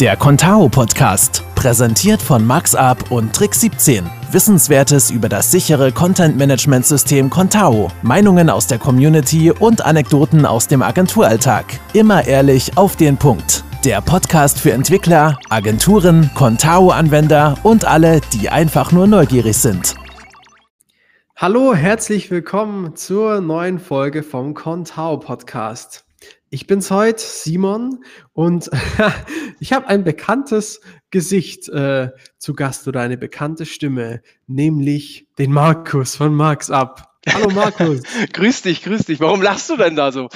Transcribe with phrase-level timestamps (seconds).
[0.00, 4.04] Der Contao Podcast, präsentiert von MaxUp und Trick 17.
[4.30, 10.68] Wissenswertes über das sichere Content Management System Contao, Meinungen aus der Community und Anekdoten aus
[10.68, 11.64] dem Agenturalltag.
[11.94, 13.64] Immer ehrlich auf den Punkt.
[13.86, 19.94] Der Podcast für Entwickler, Agenturen, Contao-Anwender und alle, die einfach nur neugierig sind.
[21.36, 26.05] Hallo, herzlich willkommen zur neuen Folge vom Contao Podcast.
[26.48, 28.70] Ich bin's heute, Simon, und
[29.60, 36.14] ich habe ein bekanntes Gesicht äh, zu Gast oder eine bekannte Stimme, nämlich den Markus
[36.14, 37.16] von Marx Up.
[37.28, 38.02] Hallo Markus.
[38.32, 39.18] grüß dich, grüß dich.
[39.18, 40.28] Warum lachst du denn da so?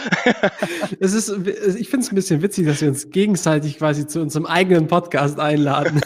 [1.01, 4.47] es ist, ich finde es ein bisschen witzig, dass wir uns gegenseitig quasi zu unserem
[4.47, 6.01] eigenen Podcast einladen.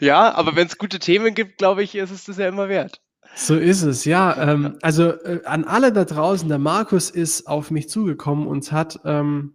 [0.00, 3.02] ja, aber wenn es gute Themen gibt, glaube ich, ist es das ja immer wert.
[3.34, 4.36] So ist es, ja.
[4.36, 9.00] Ähm, also äh, an alle da draußen, der Markus ist auf mich zugekommen und hat
[9.04, 9.54] ähm,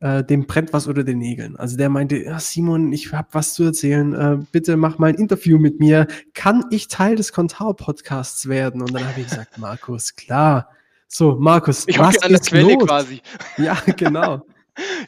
[0.00, 1.56] äh, dem brennt was unter den Nägeln.
[1.56, 4.14] Also der meinte, ja, Simon, ich habe was zu erzählen.
[4.14, 6.06] Äh, bitte mach mal ein Interview mit mir.
[6.34, 8.80] Kann ich Teil des Contao-Podcasts werden?
[8.80, 10.70] Und dann habe ich gesagt, Markus, klar.
[11.08, 12.86] So, Markus, ich was an der Quelle los?
[12.86, 13.20] quasi.
[13.56, 14.42] Ja, genau.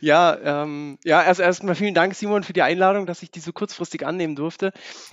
[0.00, 3.52] Ja, ähm, ja, erst erstmal vielen Dank, Simon, für die Einladung, dass ich die so
[3.52, 4.72] kurzfristig annehmen durfte.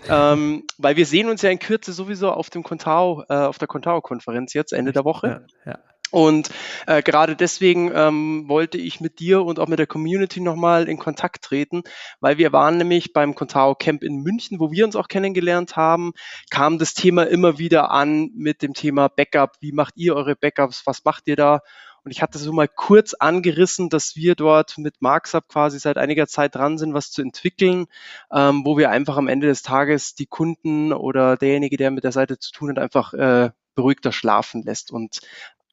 [0.09, 3.67] Ähm, weil wir sehen uns ja in Kürze sowieso auf dem Contao, äh, auf der
[3.67, 5.45] Contao-Konferenz jetzt Ende der Woche.
[5.65, 5.79] Ja, ja.
[6.09, 6.49] Und
[6.85, 10.97] äh, gerade deswegen ähm, wollte ich mit dir und auch mit der Community nochmal in
[10.97, 11.83] Kontakt treten,
[12.21, 16.13] weil wir waren nämlich beim Contao Camp in München, wo wir uns auch kennengelernt haben,
[16.49, 19.57] kam das Thema immer wieder an mit dem Thema Backup.
[19.59, 20.83] Wie macht ihr eure Backups?
[20.85, 21.59] Was macht ihr da?
[22.07, 26.25] Und ich hatte so mal kurz angerissen, dass wir dort mit MarksUp quasi seit einiger
[26.25, 27.87] Zeit dran sind, was zu entwickeln,
[28.31, 32.13] ähm, wo wir einfach am Ende des Tages die Kunden oder derjenige, der mit der
[32.13, 34.93] Seite zu tun hat, einfach äh, beruhigter schlafen lässt.
[34.93, 35.19] Und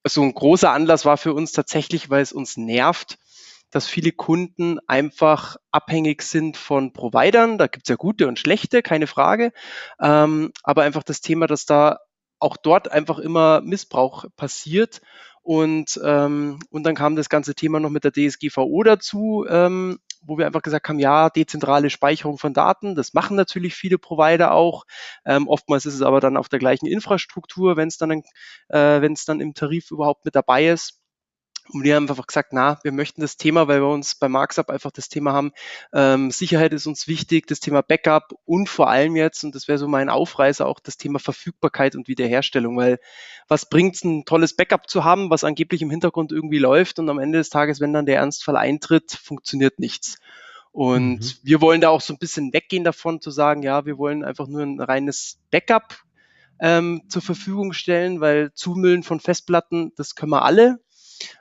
[0.04, 3.16] so ein großer Anlass war für uns tatsächlich, weil es uns nervt,
[3.70, 7.58] dass viele Kunden einfach abhängig sind von Providern.
[7.58, 9.52] Da gibt es ja gute und schlechte, keine Frage.
[10.00, 12.00] Ähm, aber einfach das Thema, dass da
[12.40, 15.00] auch dort einfach immer Missbrauch passiert
[15.44, 20.38] und, ähm, und dann kam das ganze Thema noch mit der DSGVO dazu, ähm, wo
[20.38, 24.84] wir einfach gesagt haben, ja, dezentrale Speicherung von Daten, das machen natürlich viele Provider auch.
[25.26, 28.22] Ähm, oftmals ist es aber dann auf der gleichen Infrastruktur, wenn es dann, äh,
[29.02, 30.98] wenn es dann im Tarif überhaupt mit dabei ist.
[31.70, 34.68] Und wir haben einfach gesagt, na, wir möchten das Thema, weil wir uns bei MarksUp
[34.68, 35.52] einfach das Thema haben,
[35.94, 39.78] ähm, Sicherheit ist uns wichtig, das Thema Backup und vor allem jetzt, und das wäre
[39.78, 42.98] so mein Aufreißer, auch das Thema Verfügbarkeit und Wiederherstellung, weil
[43.48, 47.08] was bringt es, ein tolles Backup zu haben, was angeblich im Hintergrund irgendwie läuft und
[47.08, 50.18] am Ende des Tages, wenn dann der Ernstfall eintritt, funktioniert nichts.
[50.70, 51.32] Und mhm.
[51.44, 54.48] wir wollen da auch so ein bisschen weggehen davon, zu sagen, ja, wir wollen einfach
[54.48, 55.96] nur ein reines Backup
[56.60, 60.80] ähm, zur Verfügung stellen, weil Zumüllen von Festplatten, das können wir alle.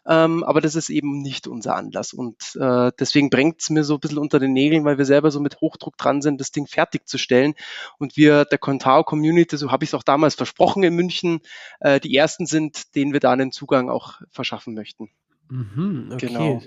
[0.07, 2.13] Ähm, aber das ist eben nicht unser Anlass.
[2.13, 5.31] Und äh, deswegen bringt es mir so ein bisschen unter den Nägeln, weil wir selber
[5.31, 7.53] so mit Hochdruck dran sind, das Ding fertigzustellen.
[7.97, 11.41] Und wir der Contao Community, so habe ich es auch damals versprochen in München,
[11.79, 15.09] äh, die ersten sind, denen wir da einen Zugang auch verschaffen möchten.
[15.49, 16.27] Mhm, okay.
[16.27, 16.61] Genau.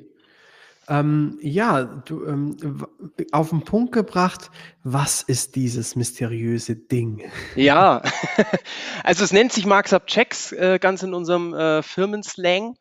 [0.89, 2.57] Ähm, ja, du, ähm,
[3.33, 4.51] auf den Punkt gebracht,
[4.85, 7.25] was ist dieses mysteriöse Ding?
[7.57, 8.03] Ja,
[9.03, 12.77] also es nennt sich Marks Up Checks, äh, ganz in unserem äh, Firmenslang.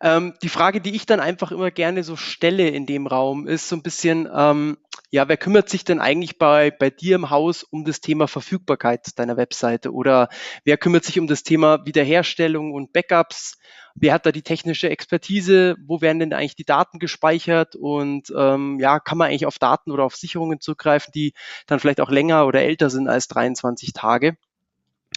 [0.00, 3.68] Ähm, die Frage, die ich dann einfach immer gerne so stelle in dem Raum, ist
[3.68, 4.78] so ein bisschen, ähm,
[5.10, 9.18] ja, wer kümmert sich denn eigentlich bei, bei dir im Haus um das Thema Verfügbarkeit
[9.18, 9.92] deiner Webseite?
[9.92, 10.28] Oder
[10.64, 13.58] wer kümmert sich um das Thema Wiederherstellung und Backups?
[13.94, 15.76] Wer hat da die technische Expertise?
[15.84, 17.74] Wo werden denn eigentlich die Daten gespeichert?
[17.74, 21.34] Und ähm, ja, kann man eigentlich auf Daten oder auf Sicherungen zugreifen, die
[21.66, 24.36] dann vielleicht auch länger oder älter sind als 23 Tage?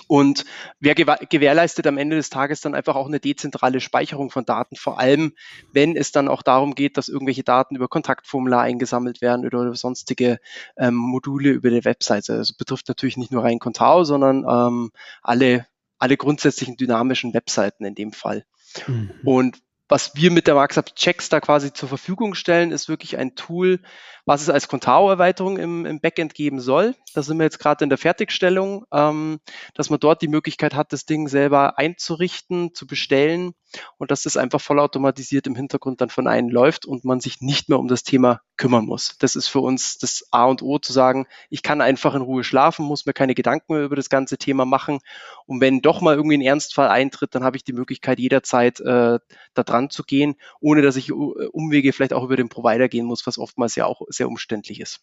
[0.07, 0.45] Und
[0.79, 4.99] wer gewährleistet am Ende des Tages dann einfach auch eine dezentrale Speicherung von Daten, vor
[4.99, 5.33] allem
[5.71, 10.39] wenn es dann auch darum geht, dass irgendwelche Daten über Kontaktformular eingesammelt werden oder sonstige
[10.77, 12.33] ähm, Module über der Webseite.
[12.33, 15.67] Also betrifft natürlich nicht nur rein Contao, sondern ähm, alle,
[15.99, 18.45] alle grundsätzlichen dynamischen Webseiten in dem Fall.
[18.87, 19.11] Mhm.
[19.23, 19.59] Und
[19.93, 23.79] was wir mit der Markup Checks da quasi zur Verfügung stellen, ist wirklich ein Tool,
[24.25, 26.95] was es als Contao-Erweiterung im, im, Backend geben soll.
[27.13, 29.39] Da sind wir jetzt gerade in der Fertigstellung, ähm,
[29.75, 33.53] dass man dort die Möglichkeit hat, das Ding selber einzurichten, zu bestellen
[33.97, 37.69] und dass das einfach vollautomatisiert im Hintergrund dann von einem läuft und man sich nicht
[37.69, 39.17] mehr um das Thema kümmern muss.
[39.19, 42.43] Das ist für uns das A und O zu sagen, ich kann einfach in Ruhe
[42.43, 44.99] schlafen, muss mir keine Gedanken mehr über das ganze Thema machen.
[45.45, 49.19] Und wenn doch mal irgendwie ein Ernstfall eintritt, dann habe ich die Möglichkeit, jederzeit äh,
[49.53, 53.05] da dran zu gehen, ohne dass ich äh, Umwege vielleicht auch über den Provider gehen
[53.05, 55.01] muss, was oftmals ja auch sehr umständlich ist.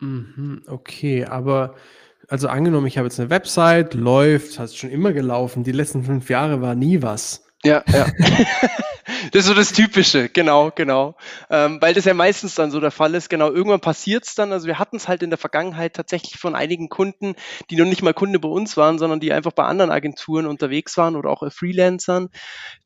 [0.00, 1.76] Mhm, okay, aber
[2.28, 6.30] also angenommen, ich habe jetzt eine Website, läuft, hat schon immer gelaufen, die letzten fünf
[6.30, 7.44] Jahre war nie was.
[7.64, 8.06] Ja, ja.
[9.30, 11.14] Das ist so das Typische, genau, genau.
[11.48, 13.30] Ähm, weil das ja meistens dann so der Fall ist.
[13.30, 14.52] Genau, irgendwann passiert es dann.
[14.52, 17.34] Also wir hatten es halt in der Vergangenheit tatsächlich von einigen Kunden,
[17.70, 20.96] die noch nicht mal Kunde bei uns waren, sondern die einfach bei anderen Agenturen unterwegs
[20.96, 22.28] waren oder auch Freelancern,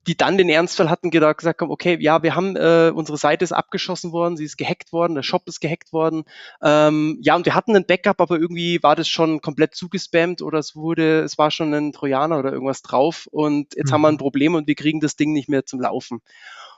[0.07, 3.53] die dann den Ernstfall hatten, gesagt haben, okay, ja, wir haben, äh, unsere Seite ist
[3.53, 6.25] abgeschossen worden, sie ist gehackt worden, der Shop ist gehackt worden.
[6.63, 10.59] Ähm, ja, und wir hatten ein Backup, aber irgendwie war das schon komplett zugespammt oder
[10.59, 13.95] es wurde, es war schon ein Trojaner oder irgendwas drauf und jetzt mhm.
[13.95, 14.19] haben wir ein mhm.
[14.19, 16.21] Problem und wir kriegen das Ding nicht mehr zum Laufen.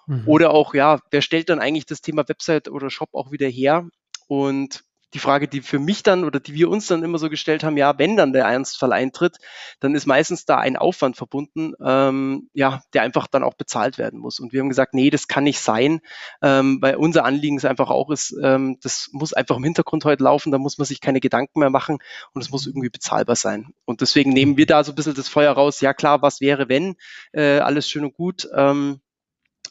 [0.07, 0.25] Mhm.
[0.27, 3.87] Oder auch, ja, wer stellt dann eigentlich das Thema Website oder Shop auch wieder her?
[4.27, 4.85] Und
[5.15, 7.77] die Frage, die für mich dann oder die wir uns dann immer so gestellt haben,
[7.77, 9.39] ja, wenn dann der Ernstfall eintritt,
[9.81, 14.21] dann ist meistens da ein Aufwand verbunden, ähm, ja, der einfach dann auch bezahlt werden
[14.21, 14.39] muss.
[14.39, 16.01] Und wir haben gesagt, nee, das kann nicht sein,
[16.43, 20.25] ähm, weil unser Anliegen ist einfach auch ist, ähm, das muss einfach im Hintergrund heute
[20.25, 21.99] laufen, da muss man sich keine Gedanken mehr machen
[22.35, 23.73] und es muss irgendwie bezahlbar sein.
[23.87, 26.69] Und deswegen nehmen wir da so ein bisschen das Feuer raus, ja klar, was wäre,
[26.69, 26.97] wenn,
[27.33, 29.01] äh, alles schön und gut, ähm,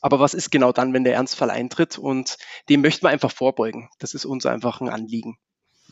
[0.01, 1.97] aber was ist genau dann, wenn der Ernstfall eintritt?
[1.97, 2.38] Und
[2.69, 3.89] dem möchten wir einfach vorbeugen.
[3.99, 5.38] Das ist uns einfach ein Anliegen.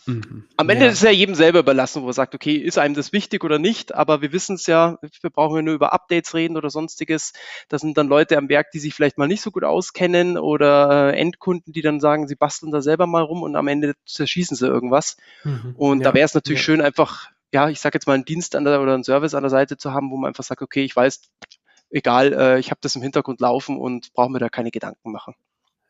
[0.05, 0.43] Mhm.
[0.57, 0.91] Am Ende ja.
[0.91, 3.57] ist es ja jedem selber überlassen, wo er sagt, okay, ist einem das wichtig oder
[3.59, 7.33] nicht, aber wir wissen es ja, wir brauchen ja nur über Updates reden oder sonstiges.
[7.69, 11.15] Das sind dann Leute am Werk, die sich vielleicht mal nicht so gut auskennen oder
[11.15, 14.67] Endkunden, die dann sagen, sie basteln da selber mal rum und am Ende zerschießen sie
[14.67, 15.17] irgendwas.
[15.43, 15.73] Mhm.
[15.77, 16.09] Und ja.
[16.09, 16.65] da wäre es natürlich ja.
[16.65, 19.43] schön, einfach, ja, ich sage jetzt mal einen Dienst an der, oder einen Service an
[19.43, 21.21] der Seite zu haben, wo man einfach sagt, okay, ich weiß,
[21.95, 25.33] egal, äh, ich habe das im Hintergrund laufen und brauche mir da keine Gedanken machen.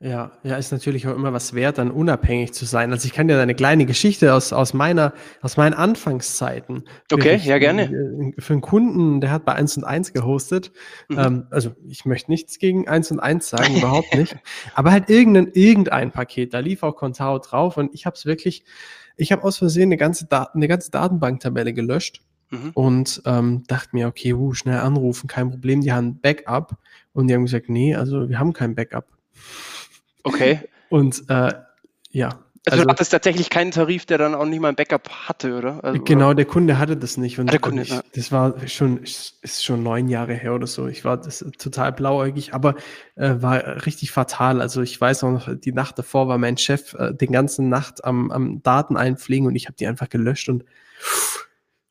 [0.01, 2.91] Ja, ja, ist natürlich auch immer was wert, dann unabhängig zu sein.
[2.91, 6.83] Also ich kann dir eine kleine Geschichte aus, aus meiner, aus meinen Anfangszeiten.
[7.11, 7.83] Okay, ja, gerne.
[7.83, 10.73] Äh, für einen Kunden, der hat bei 1 und 1 gehostet.
[11.07, 11.17] Mhm.
[11.17, 14.35] Ähm, also ich möchte nichts gegen 1 und 1 sagen, überhaupt nicht.
[14.75, 18.65] Aber halt irgendein, irgendein Paket, da lief auch Contao drauf und ich habe es wirklich,
[19.15, 22.21] ich habe aus Versehen eine ganze, Daten, eine ganze Datenbanktabelle gelöscht
[22.55, 22.71] Mhm.
[22.73, 26.77] Und ähm, dachte mir, okay, uh, schnell anrufen, kein Problem, die haben Backup.
[27.13, 29.07] Und die haben gesagt, nee, also wir haben kein Backup.
[30.23, 30.61] Okay.
[30.89, 31.53] Und äh,
[32.11, 32.29] ja.
[32.67, 35.55] Also, also du hattest tatsächlich keinen Tarif, der dann auch nicht mal ein Backup hatte,
[35.55, 35.83] oder?
[35.83, 36.35] Also, genau, oder?
[36.35, 37.37] der Kunde hatte das nicht.
[37.37, 40.87] Und der Kunde, ich, das war schon, ist schon neun Jahre her oder so.
[40.87, 42.73] Ich war das total blauäugig, aber
[43.15, 44.61] äh, war richtig fatal.
[44.61, 48.31] Also ich weiß noch, die Nacht davor war mein Chef äh, den ganzen Nacht am,
[48.31, 50.63] am Daten einpflegen und ich habe die einfach gelöscht und
[50.99, 51.44] pff,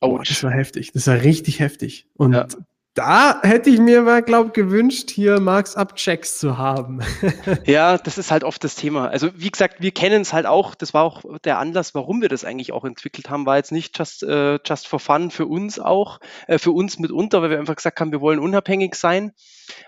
[0.05, 0.91] Oh, das war heftig.
[0.93, 2.07] Das war richtig heftig.
[2.15, 2.47] Und ja.
[2.95, 7.01] Da hätte ich mir mal, glaube gewünscht, hier Marks Up Checks zu haben.
[7.65, 9.09] ja, das ist halt oft das Thema.
[9.09, 10.75] Also, wie gesagt, wir kennen es halt auch.
[10.75, 13.99] Das war auch der Anlass, warum wir das eigentlich auch entwickelt haben, war jetzt nicht
[13.99, 17.75] just, uh, just for fun für uns auch, äh, für uns mitunter, weil wir einfach
[17.75, 19.33] gesagt haben, wir wollen unabhängig sein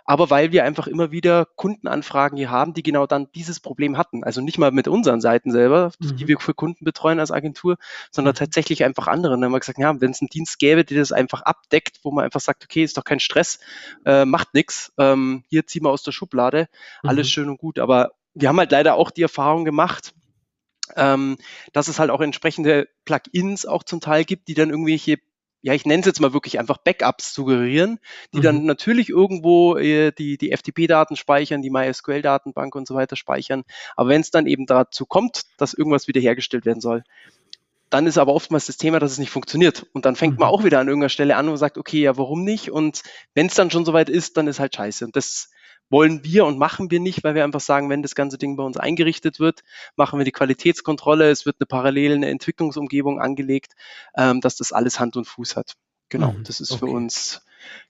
[0.05, 4.23] aber weil wir einfach immer wieder Kundenanfragen hier haben, die genau dann dieses Problem hatten.
[4.23, 6.17] Also nicht mal mit unseren Seiten selber, mhm.
[6.17, 7.77] die wir für Kunden betreuen als Agentur,
[8.11, 8.37] sondern mhm.
[8.37, 9.33] tatsächlich einfach andere.
[9.33, 12.11] dann haben wir gesagt, ja, wenn es einen Dienst gäbe, der das einfach abdeckt, wo
[12.11, 13.59] man einfach sagt, okay, ist doch kein Stress,
[14.05, 16.67] äh, macht nichts, ähm, hier ziehen wir aus der Schublade,
[17.03, 17.09] mhm.
[17.09, 17.79] alles schön und gut.
[17.79, 20.13] Aber wir haben halt leider auch die Erfahrung gemacht,
[20.95, 21.37] ähm,
[21.73, 25.17] dass es halt auch entsprechende Plugins auch zum Teil gibt, die dann irgendwelche
[25.61, 27.99] ja, ich nenne es jetzt mal wirklich einfach Backups suggerieren,
[28.33, 28.43] die mhm.
[28.43, 33.63] dann natürlich irgendwo äh, die, die FTP-Daten speichern, die MySQL-Datenbank und so weiter speichern.
[33.95, 37.03] Aber wenn es dann eben dazu kommt, dass irgendwas wiederhergestellt werden soll,
[37.89, 39.85] dann ist aber oftmals das Thema, dass es nicht funktioniert.
[39.93, 40.41] Und dann fängt mhm.
[40.41, 42.71] man auch wieder an irgendeiner Stelle an und sagt, okay, ja, warum nicht?
[42.71, 43.01] Und
[43.33, 45.05] wenn es dann schon soweit ist, dann ist halt scheiße.
[45.05, 45.49] Und das
[45.89, 48.63] wollen wir und machen wir nicht, weil wir einfach sagen, wenn das ganze Ding bei
[48.63, 49.61] uns eingerichtet wird,
[49.95, 53.73] machen wir die Qualitätskontrolle, es wird eine parallele Entwicklungsumgebung angelegt,
[54.15, 55.75] ähm, dass das alles Hand und Fuß hat.
[56.09, 56.79] Genau, mhm, das ist okay.
[56.79, 57.41] für uns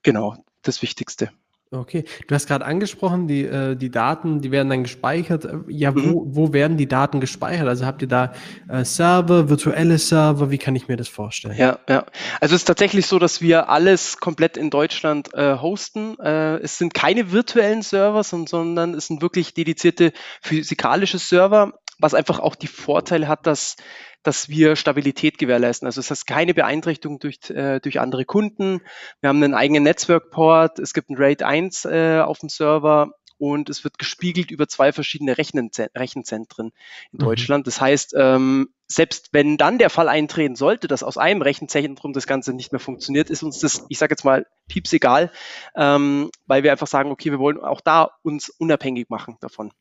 [0.04, 1.32] genau das Wichtigste.
[1.70, 5.44] Okay, du hast gerade angesprochen, die, äh, die Daten, die werden dann gespeichert.
[5.44, 6.36] Äh, ja, wo, mhm.
[6.36, 7.68] wo werden die Daten gespeichert?
[7.68, 8.34] Also habt ihr da
[8.70, 10.50] äh, Server, virtuelle Server?
[10.50, 11.58] Wie kann ich mir das vorstellen?
[11.58, 12.06] Ja, ja.
[12.40, 16.18] Also es ist tatsächlich so, dass wir alles komplett in Deutschland äh, hosten.
[16.20, 22.40] Äh, es sind keine virtuellen Server, sondern es sind wirklich dedizierte physikalische Server, was einfach
[22.40, 23.76] auch die Vorteile hat, dass
[24.24, 25.86] dass wir Stabilität gewährleisten.
[25.86, 28.82] Also es heißt keine Beeinträchtigung durch, äh, durch andere Kunden.
[29.22, 30.80] Wir haben einen eigenen Netzwerkport.
[30.80, 34.92] Es gibt ein RAID 1 äh, auf dem Server und es wird gespiegelt über zwei
[34.92, 36.72] verschiedene Rechenzentren
[37.12, 37.24] in mhm.
[37.24, 37.68] Deutschland.
[37.68, 42.26] Das heißt, ähm, selbst wenn dann der Fall eintreten sollte, dass aus einem Rechenzentrum das
[42.26, 45.32] Ganze nicht mehr funktioniert, ist uns das, ich sage jetzt mal, pieps egal,
[45.76, 49.72] ähm, weil wir einfach sagen, okay, wir wollen auch da uns unabhängig machen davon.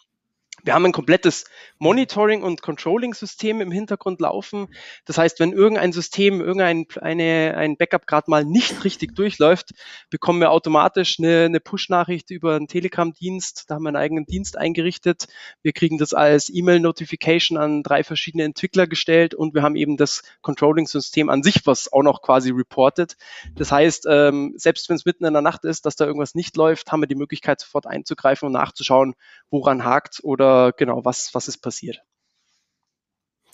[0.67, 1.45] Wir haben ein komplettes
[1.79, 4.67] Monitoring- und Controlling-System im Hintergrund laufen.
[5.05, 9.75] Das heißt, wenn irgendein System, irgendein eine, ein Backup gerade mal nicht richtig durchläuft,
[10.11, 13.67] bekommen wir automatisch eine, eine Push-Nachricht über einen Telegram-Dienst.
[13.69, 15.29] Da haben wir einen eigenen Dienst eingerichtet.
[15.63, 20.25] Wir kriegen das als E-Mail-Notification an drei verschiedene Entwickler gestellt und wir haben eben das
[20.43, 23.17] Controlling-System an sich, was auch noch quasi reportet.
[23.55, 26.57] Das heißt, ähm, selbst wenn es mitten in der Nacht ist, dass da irgendwas nicht
[26.57, 29.15] läuft, haben wir die Möglichkeit, sofort einzugreifen und nachzuschauen,
[29.49, 32.03] woran hakt oder genau, was, was ist passiert.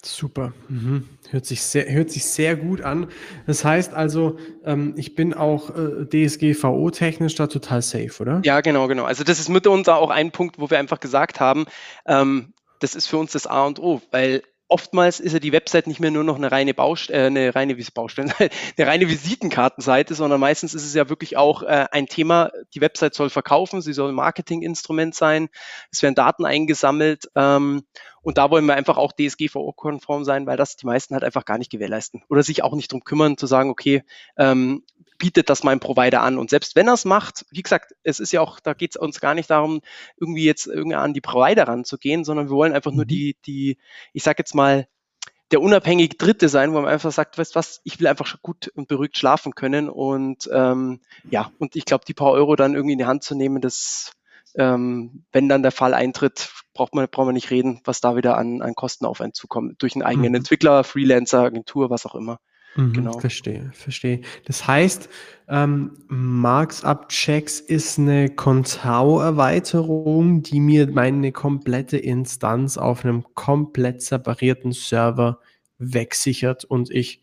[0.04, 0.52] Super.
[0.68, 1.08] Mhm.
[1.30, 3.06] Hört, sich sehr, hört sich sehr gut an.
[3.46, 8.40] Das heißt also, ähm, ich bin auch äh, DSGVO-technisch da total safe, oder?
[8.44, 9.04] Ja, genau, genau.
[9.04, 11.66] Also das ist mit uns auch ein Punkt, wo wir einfach gesagt haben,
[12.04, 14.42] ähm, das ist für uns das A und O, weil
[14.72, 17.76] oftmals ist ja die Website nicht mehr nur noch eine reine Baustelle, äh, eine reine
[17.76, 18.32] Baustelle,
[18.78, 22.50] eine reine Visitenkartenseite, sondern meistens ist es ja wirklich auch äh, ein Thema.
[22.74, 25.50] Die Website soll verkaufen, sie soll ein Marketinginstrument sein,
[25.90, 27.84] es werden Daten eingesammelt ähm,
[28.22, 31.58] und da wollen wir einfach auch DSGVO-konform sein, weil das die meisten halt einfach gar
[31.58, 34.04] nicht gewährleisten oder sich auch nicht drum kümmern, zu sagen, okay,
[34.38, 34.84] ähm,
[35.22, 36.36] bietet das mein Provider an.
[36.36, 38.96] Und selbst wenn er es macht, wie gesagt, es ist ja auch, da geht es
[38.96, 39.80] uns gar nicht darum,
[40.16, 43.08] irgendwie jetzt irgendwie an die Provider ranzugehen, sondern wir wollen einfach nur mhm.
[43.08, 43.78] die, die,
[44.12, 44.88] ich sag jetzt mal,
[45.52, 48.88] der unabhängige Dritte sein, wo man einfach sagt, weißt was, ich will einfach gut und
[48.88, 49.88] beruhigt schlafen können.
[49.88, 50.98] Und ähm,
[51.30, 54.10] ja, und ich glaube, die paar Euro dann irgendwie in die Hand zu nehmen, das,
[54.56, 58.36] ähm, wenn dann der Fall eintritt, braucht man, braucht man nicht reden, was da wieder
[58.36, 59.80] an, an Kosten auf einen zukommt.
[59.82, 60.36] Durch einen eigenen mhm.
[60.36, 62.40] Entwickler, Freelancer, Agentur, was auch immer.
[62.74, 63.18] Mhm, genau.
[63.18, 64.20] Verstehe, verstehe.
[64.46, 65.08] Das heißt,
[65.48, 75.38] ähm, Marks-Up-Checks ist eine Contao-Erweiterung, die mir meine komplette Instanz auf einem komplett separierten Server
[75.78, 77.20] wegsichert und ich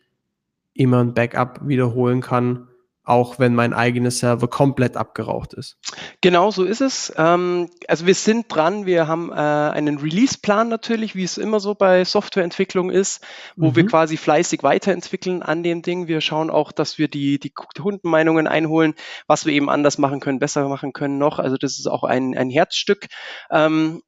[0.75, 2.68] immer ein Backup wiederholen kann
[3.09, 5.77] auch wenn mein eigener Server komplett abgeraucht ist.
[6.21, 7.11] Genau so ist es.
[7.17, 11.73] Ähm, also wir sind dran, wir haben äh, einen Release-Plan natürlich, wie es immer so
[11.73, 13.25] bei Softwareentwicklung ist,
[13.55, 13.75] wo mhm.
[13.75, 16.07] wir quasi fleißig weiterentwickeln an dem Ding.
[16.07, 18.93] Wir schauen auch, dass wir die, die Kundenmeinungen einholen,
[19.27, 21.39] was wir eben anders machen können, besser machen können noch.
[21.39, 23.07] Also das ist auch ein, ein Herzstück.
[23.49, 24.03] Ähm,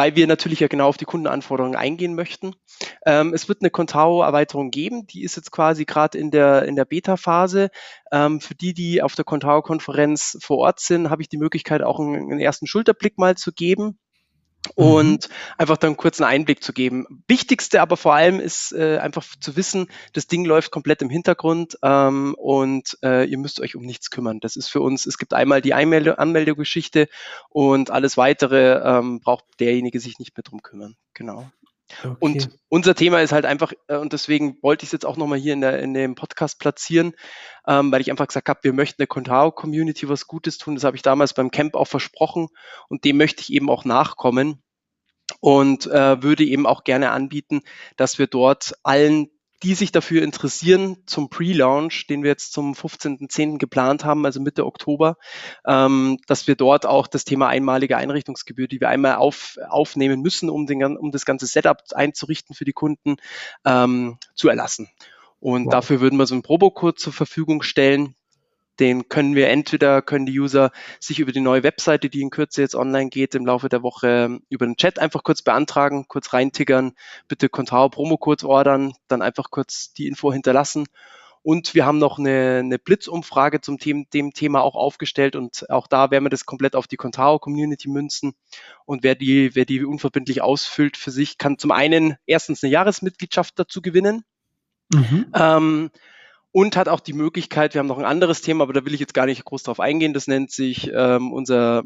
[0.00, 2.54] weil wir natürlich ja genau auf die Kundenanforderungen eingehen möchten.
[3.04, 6.86] Ähm, es wird eine Contao-Erweiterung geben, die ist jetzt quasi gerade in der, in der
[6.86, 7.68] Beta-Phase.
[8.10, 12.00] Ähm, für die, die auf der Contao-Konferenz vor Ort sind, habe ich die Möglichkeit, auch
[12.00, 13.98] einen, einen ersten Schulterblick mal zu geben.
[14.74, 15.34] Und mhm.
[15.58, 17.22] einfach dann kurz einen Einblick zu geben.
[17.26, 21.78] Wichtigste aber vor allem ist äh, einfach zu wissen, das Ding läuft komplett im Hintergrund
[21.82, 24.40] ähm, und äh, ihr müsst euch um nichts kümmern.
[24.40, 27.08] Das ist für uns, es gibt einmal die Einmelde Anmeldegeschichte
[27.48, 30.96] und alles weitere ähm, braucht derjenige sich nicht mehr drum kümmern.
[31.14, 31.50] Genau.
[31.98, 32.16] Okay.
[32.20, 35.38] Und unser Thema ist halt einfach, äh, und deswegen wollte ich es jetzt auch nochmal
[35.38, 37.14] hier in, der, in dem Podcast platzieren,
[37.66, 40.74] ähm, weil ich einfach gesagt habe, wir möchten der Contao-Community was Gutes tun.
[40.74, 42.48] Das habe ich damals beim Camp auch versprochen
[42.88, 44.62] und dem möchte ich eben auch nachkommen
[45.40, 47.62] und äh, würde eben auch gerne anbieten,
[47.96, 49.30] dass wir dort allen
[49.62, 53.58] die sich dafür interessieren zum Pre-Launch, den wir jetzt zum 15.10.
[53.58, 55.16] geplant haben, also Mitte Oktober,
[55.66, 60.48] ähm, dass wir dort auch das Thema einmalige Einrichtungsgebühr, die wir einmal auf, aufnehmen müssen,
[60.48, 63.16] um, den, um das ganze Setup einzurichten für die Kunden,
[63.64, 64.88] ähm, zu erlassen.
[65.40, 65.72] Und wow.
[65.72, 68.14] dafür würden wir so einen Probocode zur Verfügung stellen,
[68.80, 72.62] den können wir entweder, können die User sich über die neue Webseite, die in Kürze
[72.62, 76.92] jetzt online geht, im Laufe der Woche über den Chat einfach kurz beantragen, kurz reintiggern,
[77.28, 80.86] bitte Contao Promo-Code ordern, dann einfach kurz die Info hinterlassen.
[81.42, 85.86] Und wir haben noch eine, eine Blitzumfrage zum Thema, dem Thema auch aufgestellt und auch
[85.86, 88.34] da werden wir das komplett auf die Contao Community münzen.
[88.84, 93.58] Und wer die, wer die unverbindlich ausfüllt für sich, kann zum einen erstens eine Jahresmitgliedschaft
[93.58, 94.24] dazu gewinnen.
[94.92, 95.26] Mhm.
[95.34, 95.90] Ähm,
[96.52, 99.00] und hat auch die Möglichkeit, wir haben noch ein anderes Thema, aber da will ich
[99.00, 101.84] jetzt gar nicht groß drauf eingehen, das nennt sich ähm, unser,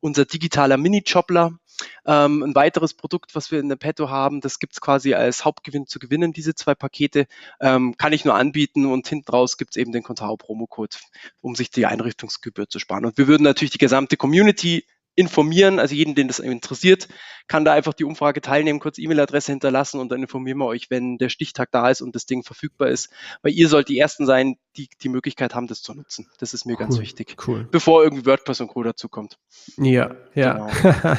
[0.00, 1.58] unser digitaler Mini-Jobbler.
[2.06, 5.86] Ähm, ein weiteres Produkt, was wir in der Petto haben, das gibt's quasi als Hauptgewinn
[5.86, 7.26] zu gewinnen, diese zwei Pakete,
[7.60, 10.96] ähm, kann ich nur anbieten und hinten raus gibt's eben den Contao Promo-Code,
[11.40, 13.06] um sich die Einrichtungsgebühr zu sparen.
[13.06, 14.84] Und wir würden natürlich die gesamte Community
[15.14, 15.78] informieren.
[15.78, 17.08] Also jeden, den das interessiert,
[17.46, 21.18] kann da einfach die Umfrage teilnehmen, kurz E-Mail-Adresse hinterlassen und dann informieren wir euch, wenn
[21.18, 23.10] der Stichtag da ist und das Ding verfügbar ist.
[23.42, 26.28] Weil ihr sollt die Ersten sein, die die Möglichkeit haben, das zu nutzen.
[26.38, 27.36] Das ist mir cool, ganz wichtig.
[27.46, 27.68] Cool.
[27.70, 28.82] Bevor irgendwie WordPress und Co.
[28.82, 29.38] dazu kommt.
[29.76, 30.68] Ja, ja.
[30.68, 31.16] Genau.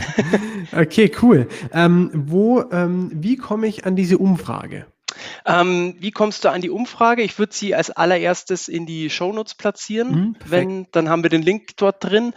[0.81, 1.47] okay, cool.
[1.71, 4.87] Ähm, wo, ähm, wie komme ich an diese Umfrage?
[5.45, 7.21] Ähm, wie kommst du an die Umfrage?
[7.21, 10.09] Ich würde sie als allererstes in die Shownotes platzieren.
[10.09, 12.33] Mhm, wenn, dann haben wir den Link dort drin.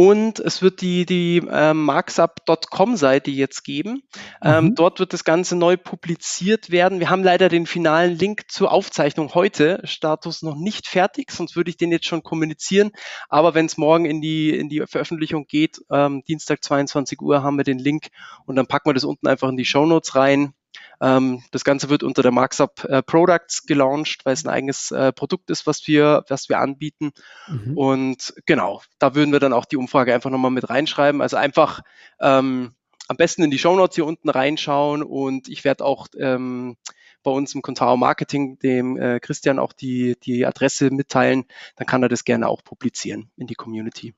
[0.00, 4.02] Und es wird die, die äh, marksup.com-Seite jetzt geben.
[4.40, 4.74] Ähm, mhm.
[4.76, 7.00] dort wird das Ganze neu publiziert werden.
[7.00, 11.70] Wir haben leider den finalen Link zur Aufzeichnung heute, Status noch nicht fertig, sonst würde
[11.70, 12.92] ich den jetzt schon kommunizieren.
[13.28, 17.56] Aber wenn es morgen in die, in die Veröffentlichung geht, ähm, Dienstag 22 Uhr, haben
[17.56, 18.10] wir den Link
[18.46, 20.54] und dann packen wir das unten einfach in die Show Notes rein.
[21.00, 25.12] Ähm, das Ganze wird unter der Markup äh, Products gelauncht, weil es ein eigenes äh,
[25.12, 27.12] Produkt ist, was wir, was wir anbieten.
[27.46, 27.76] Mhm.
[27.76, 31.22] Und genau, da würden wir dann auch die Umfrage einfach nochmal mit reinschreiben.
[31.22, 31.80] Also einfach
[32.20, 32.74] ähm,
[33.08, 36.76] am besten in die Show Notes hier unten reinschauen und ich werde auch ähm,
[37.22, 41.44] bei uns im Contao Marketing dem äh, Christian auch die, die Adresse mitteilen.
[41.76, 44.14] Dann kann er das gerne auch publizieren in die Community.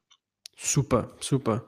[0.56, 1.66] Super, super.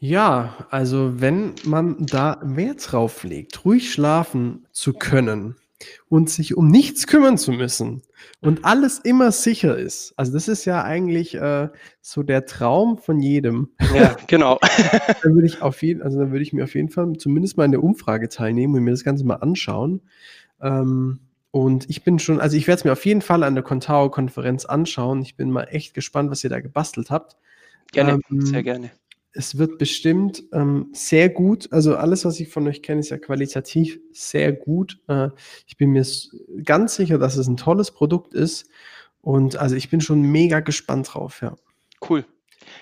[0.00, 5.56] Ja, also wenn man da Wert drauf legt, ruhig schlafen zu können
[6.08, 8.02] und sich um nichts kümmern zu müssen
[8.40, 11.68] und alles immer sicher ist, also das ist ja eigentlich äh,
[12.00, 13.70] so der Traum von jedem.
[13.92, 14.60] Ja, genau.
[15.22, 17.64] dann würde ich auf jeden, also dann würde ich mir auf jeden Fall zumindest mal
[17.64, 20.02] in der Umfrage teilnehmen und mir das Ganze mal anschauen.
[20.60, 21.18] Ähm,
[21.50, 24.64] und ich bin schon, also ich werde es mir auf jeden Fall an der Contao-Konferenz
[24.64, 25.22] anschauen.
[25.22, 27.36] Ich bin mal echt gespannt, was ihr da gebastelt habt.
[27.90, 28.92] Gerne, ähm, sehr gerne
[29.38, 31.72] es wird bestimmt ähm, sehr gut.
[31.72, 34.98] Also alles, was ich von euch kenne, ist ja qualitativ sehr gut.
[35.06, 35.28] Äh,
[35.68, 36.04] ich bin mir
[36.64, 38.68] ganz sicher, dass es ein tolles Produkt ist.
[39.20, 41.56] Und also ich bin schon mega gespannt drauf, ja.
[42.08, 42.24] Cool.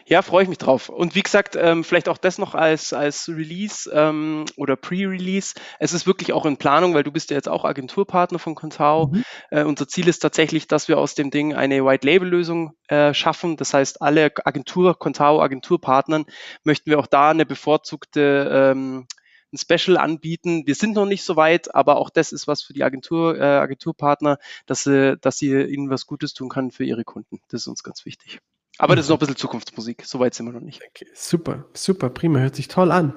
[0.08, 0.88] Ja, freue ich mich drauf.
[0.88, 5.54] Und wie gesagt, ähm, vielleicht auch das noch als, als Release ähm, oder Pre-Release.
[5.80, 9.08] Es ist wirklich auch in Planung, weil du bist ja jetzt auch Agenturpartner von Contao.
[9.08, 9.24] Mhm.
[9.50, 13.56] Äh, unser Ziel ist tatsächlich, dass wir aus dem Ding eine White-Label-Lösung äh, schaffen.
[13.56, 16.26] Das heißt, alle Agentur, Contao Agenturpartnern
[16.62, 19.08] möchten wir auch da eine bevorzugte ähm,
[19.52, 20.68] ein Special anbieten.
[20.68, 23.42] Wir sind noch nicht so weit, aber auch das ist was für die Agentur, äh,
[23.42, 27.40] Agenturpartner, dass sie, dass sie ihnen was Gutes tun kann für ihre Kunden.
[27.48, 28.40] Das ist uns ganz wichtig.
[28.78, 30.04] Aber das ist noch ein bisschen Zukunftsmusik.
[30.04, 30.82] Soweit sind wir noch nicht.
[30.86, 32.40] Okay, super, super, prima.
[32.40, 33.14] Hört sich toll an.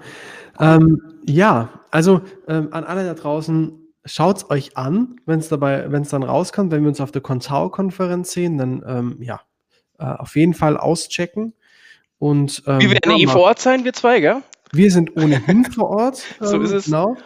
[0.60, 5.92] Ähm, ja, also ähm, an alle da draußen, schaut es euch an, wenn es dabei,
[5.92, 9.42] wenn es dann rauskommt, wenn wir uns auf der Contao-Konferenz sehen, dann ähm, ja,
[9.98, 11.54] äh, auf jeden Fall auschecken.
[12.20, 14.42] Und, ähm, wir werden ja, eh vor Ort sein, wir zwei, gell?
[14.72, 16.24] Wir sind ohnehin vor Ort.
[16.40, 16.86] so ist es.
[16.86, 17.18] Genau.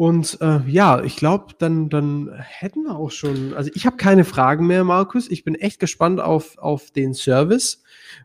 [0.00, 3.52] Und äh, ja, ich glaube, dann, dann hätten wir auch schon.
[3.52, 5.30] Also ich habe keine Fragen mehr, Markus.
[5.30, 7.82] Ich bin echt gespannt auf, auf den Service.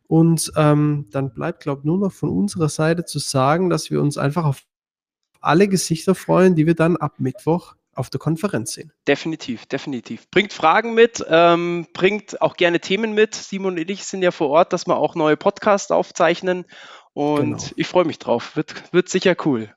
[0.08, 4.02] Und ähm, dann bleibt, glaube ich, nur noch von unserer Seite zu sagen, dass wir
[4.02, 4.62] uns einfach auf
[5.42, 8.94] alle Gesichter freuen, die wir dann ab Mittwoch auf der Konferenz sehen.
[9.06, 10.32] Definitiv, definitiv.
[10.32, 13.36] Bringt Fragen mit, ähm, bringt auch gerne Themen mit.
[13.36, 16.64] Simon und ich sind ja vor Ort, dass wir auch neue Podcasts aufzeichnen.
[17.12, 17.72] Und genau.
[17.76, 18.56] ich freue mich drauf.
[18.56, 19.76] Wird, wird sicher cool.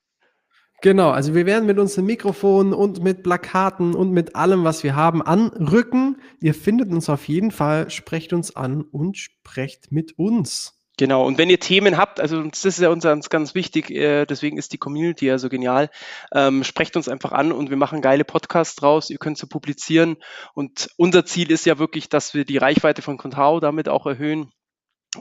[0.80, 4.94] Genau, also wir werden mit unseren Mikrofonen und mit Plakaten und mit allem, was wir
[4.94, 6.20] haben, anrücken.
[6.40, 10.78] Ihr findet uns auf jeden Fall, sprecht uns an und sprecht mit uns.
[10.96, 14.58] Genau, und wenn ihr Themen habt, also das ist ja uns ganz, wichtig, äh, deswegen
[14.58, 15.90] ist die Community ja so genial,
[16.32, 20.16] ähm, sprecht uns einfach an und wir machen geile Podcasts draus, ihr könnt sie publizieren
[20.54, 24.50] und unser Ziel ist ja wirklich, dass wir die Reichweite von Contao damit auch erhöhen,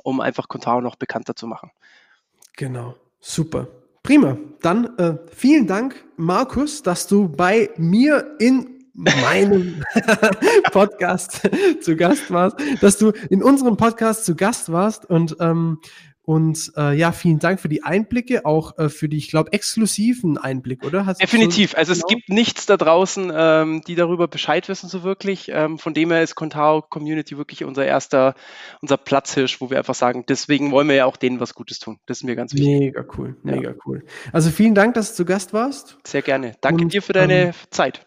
[0.01, 1.69] um einfach Contao noch bekannter zu machen.
[2.55, 3.67] Genau, super.
[4.07, 4.37] Prima.
[4.61, 9.83] Dann äh, vielen Dank, Markus, dass du bei mir in meinem
[10.71, 11.41] Podcast
[11.81, 15.79] zu Gast warst, dass du in unserem Podcast zu Gast warst und ähm,
[16.27, 20.37] und äh, ja, vielen Dank für die Einblicke, auch äh, für die, ich glaube, exklusiven
[20.37, 21.05] Einblick, oder?
[21.05, 21.71] Hast Definitiv.
[21.71, 22.05] So, also genau?
[22.05, 25.49] es gibt nichts da draußen, ähm, die darüber Bescheid wissen, so wirklich.
[25.53, 28.35] Ähm, von dem her ist Contao Community wirklich unser erster,
[28.81, 31.97] unser Platzhirsch, wo wir einfach sagen, deswegen wollen wir ja auch denen was Gutes tun.
[32.07, 32.77] Das ist mir ganz wichtig.
[32.77, 33.75] Mega cool, mega ja.
[33.85, 34.03] cool.
[34.33, 35.97] Also vielen Dank, dass du zu Gast warst.
[36.05, 36.55] Sehr gerne.
[36.59, 38.05] Danke und, dir für deine ähm, Zeit.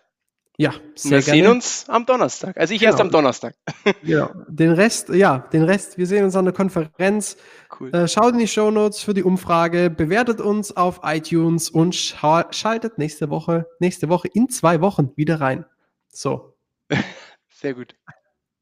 [0.61, 1.43] Ja, sehr wir gerne.
[1.43, 2.59] sehen uns am Donnerstag.
[2.59, 2.93] Also ich genau.
[2.93, 3.55] erst am Donnerstag.
[4.03, 4.31] Genau.
[4.47, 7.39] Den Rest, ja, den Rest, wir sehen uns an der Konferenz.
[7.81, 7.95] Cool.
[7.95, 12.99] Äh, schaut in die Show Notes für die Umfrage, bewertet uns auf iTunes und schaltet
[12.99, 15.65] nächste Woche, nächste Woche in zwei Wochen wieder rein.
[16.09, 16.55] So.
[17.49, 17.95] Sehr gut.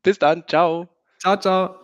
[0.03, 0.45] Bis dann.
[0.47, 0.89] Ciao.
[1.21, 1.75] Ciao, ciao.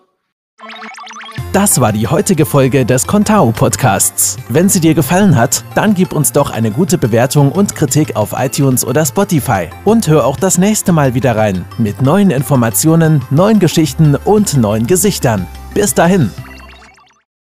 [1.53, 4.37] Das war die heutige Folge des Contao Podcasts.
[4.49, 8.33] Wenn sie dir gefallen hat, dann gib uns doch eine gute Bewertung und Kritik auf
[8.37, 9.71] iTunes oder Spotify.
[9.85, 14.87] Und hör auch das nächste Mal wieder rein mit neuen Informationen, neuen Geschichten und neuen
[14.87, 15.47] Gesichtern.
[15.75, 16.31] Bis dahin.